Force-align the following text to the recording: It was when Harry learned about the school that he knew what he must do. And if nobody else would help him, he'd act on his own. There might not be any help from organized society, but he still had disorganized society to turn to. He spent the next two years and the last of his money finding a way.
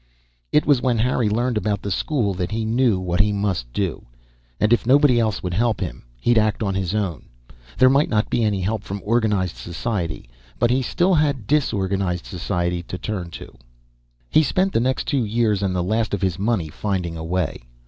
It 0.51 0.65
was 0.65 0.81
when 0.81 0.97
Harry 0.97 1.29
learned 1.29 1.57
about 1.57 1.83
the 1.83 1.91
school 1.91 2.33
that 2.33 2.49
he 2.49 2.65
knew 2.65 2.99
what 2.99 3.19
he 3.19 3.31
must 3.31 3.71
do. 3.71 4.07
And 4.59 4.73
if 4.73 4.87
nobody 4.87 5.19
else 5.19 5.43
would 5.43 5.53
help 5.53 5.79
him, 5.79 6.05
he'd 6.19 6.39
act 6.39 6.63
on 6.63 6.73
his 6.73 6.95
own. 6.95 7.25
There 7.77 7.87
might 7.87 8.09
not 8.09 8.27
be 8.27 8.43
any 8.43 8.61
help 8.61 8.81
from 8.81 9.03
organized 9.05 9.57
society, 9.57 10.27
but 10.57 10.71
he 10.71 10.81
still 10.81 11.13
had 11.13 11.45
disorganized 11.45 12.25
society 12.25 12.81
to 12.81 12.97
turn 12.97 13.29
to. 13.29 13.55
He 14.27 14.41
spent 14.41 14.73
the 14.73 14.79
next 14.79 15.03
two 15.05 15.23
years 15.23 15.61
and 15.61 15.75
the 15.75 15.83
last 15.83 16.15
of 16.15 16.23
his 16.23 16.39
money 16.39 16.69
finding 16.69 17.15
a 17.15 17.23
way. 17.23 17.61